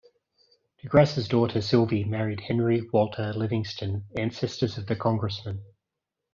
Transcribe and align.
De 0.81 0.87
Grasse's 0.87 1.27
daughter, 1.27 1.61
Sylvie, 1.61 2.03
married 2.03 2.39
Henry 2.41 2.81
Walter 2.91 3.31
Livingston, 3.33 4.03
ancestors 4.17 4.75
of 4.79 4.87
the 4.87 4.95
Congressman. 4.95 5.63